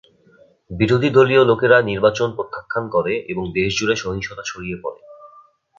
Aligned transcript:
বিরোধী 0.69 1.09
দলীয় 1.09 1.43
লোকেরা 1.45 1.77
নির্বাচন 1.81 2.29
প্রত্যাখ্যান 2.35 2.85
করে 2.89 3.13
এবং 3.27 3.43
দেশজুড়ে 3.53 3.95
সহিংসতা 3.95 4.43
ছড়িয়ে 4.45 4.77
পড়ে। 4.83 4.99